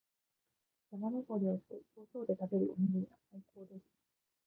[0.91, 3.83] 山登りをして、頂上で食べるおにぎりは最高です。